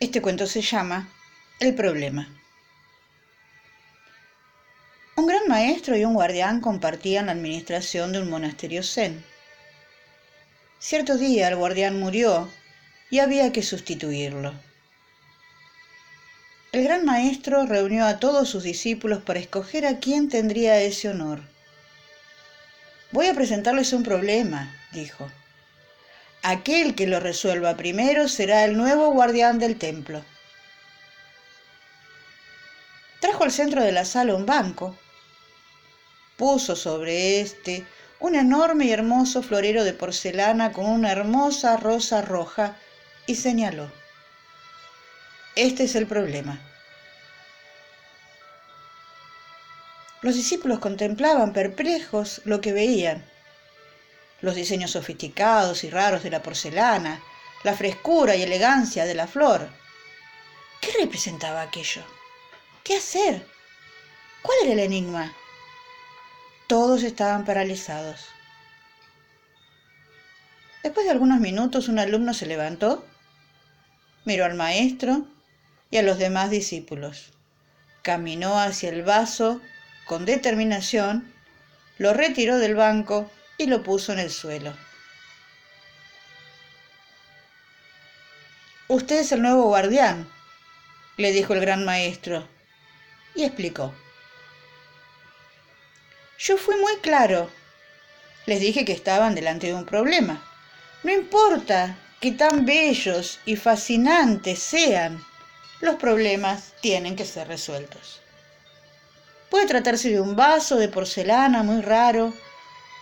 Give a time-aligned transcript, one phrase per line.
[0.00, 1.12] Este cuento se llama
[1.58, 2.26] El problema.
[5.14, 9.22] Un gran maestro y un guardián compartían la administración de un monasterio zen.
[10.78, 12.50] Cierto día el guardián murió
[13.10, 14.54] y había que sustituirlo.
[16.72, 21.42] El gran maestro reunió a todos sus discípulos para escoger a quién tendría ese honor.
[23.12, 25.30] Voy a presentarles un problema, dijo.
[26.42, 30.24] Aquel que lo resuelva primero será el nuevo guardián del templo.
[33.20, 34.96] Trajo al centro de la sala un banco.
[36.38, 37.84] Puso sobre este
[38.20, 42.76] un enorme y hermoso florero de porcelana con una hermosa rosa roja
[43.26, 43.90] y señaló,
[45.56, 46.60] este es el problema.
[50.22, 53.24] Los discípulos contemplaban perplejos lo que veían
[54.40, 57.22] los diseños sofisticados y raros de la porcelana,
[57.62, 59.68] la frescura y elegancia de la flor.
[60.80, 62.02] ¿Qué representaba aquello?
[62.82, 63.46] ¿Qué hacer?
[64.42, 65.34] ¿Cuál era el enigma?
[66.66, 68.26] Todos estaban paralizados.
[70.82, 73.04] Después de algunos minutos un alumno se levantó,
[74.24, 75.26] miró al maestro
[75.90, 77.32] y a los demás discípulos.
[78.02, 79.60] Caminó hacia el vaso
[80.06, 81.30] con determinación,
[81.98, 83.30] lo retiró del banco
[83.60, 84.74] y lo puso en el suelo.
[88.88, 90.26] Usted es el nuevo guardián,
[91.18, 92.48] le dijo el gran maestro,
[93.34, 93.92] y explicó.
[96.38, 97.50] Yo fui muy claro.
[98.46, 100.42] Les dije que estaban delante de un problema.
[101.02, 105.22] No importa que tan bellos y fascinantes sean,
[105.82, 108.22] los problemas tienen que ser resueltos.
[109.50, 112.32] Puede tratarse de un vaso de porcelana muy raro,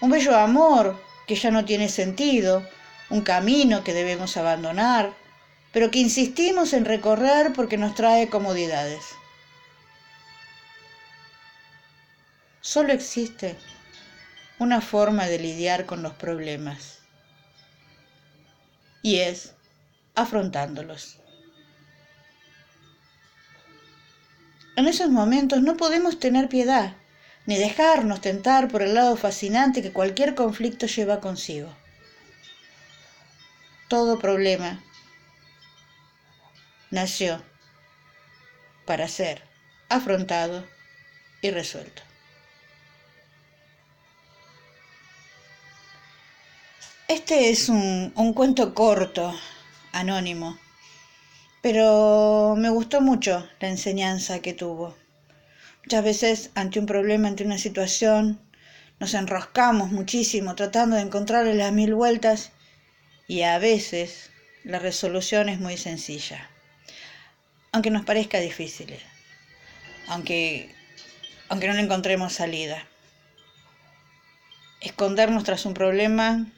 [0.00, 2.66] un bello amor que ya no tiene sentido,
[3.10, 5.12] un camino que debemos abandonar,
[5.72, 9.04] pero que insistimos en recorrer porque nos trae comodidades.
[12.60, 13.56] Solo existe
[14.58, 16.98] una forma de lidiar con los problemas
[19.02, 19.54] y es
[20.14, 21.18] afrontándolos.
[24.76, 26.94] En esos momentos no podemos tener piedad
[27.48, 31.74] ni dejarnos tentar por el lado fascinante que cualquier conflicto lleva consigo.
[33.88, 34.84] Todo problema
[36.90, 37.42] nació
[38.84, 39.42] para ser
[39.88, 40.66] afrontado
[41.40, 42.02] y resuelto.
[47.08, 49.34] Este es un, un, cuento corto,
[49.92, 50.58] anónimo,
[51.62, 55.07] pero me gustó mucho la enseñanza que tuvo.
[55.88, 58.38] Muchas veces ante un problema, ante una situación,
[59.00, 62.52] nos enroscamos muchísimo tratando de encontrarle las mil vueltas
[63.26, 64.30] y a veces
[64.64, 66.50] la resolución es muy sencilla,
[67.72, 68.98] aunque nos parezca difícil,
[70.08, 70.74] aunque,
[71.48, 72.86] aunque no le encontremos salida.
[74.82, 76.48] Escondernos tras un problema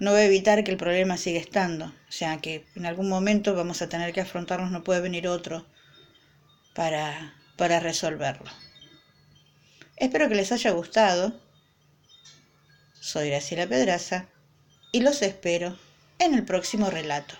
[0.00, 3.54] no va a evitar que el problema siga estando, o sea que en algún momento
[3.54, 5.64] vamos a tener que afrontarnos, no puede venir otro
[6.74, 8.50] para para resolverlo.
[9.98, 11.38] Espero que les haya gustado.
[12.98, 14.28] Soy Graciela Pedraza
[14.92, 15.76] y los espero
[16.18, 17.34] en el próximo relato.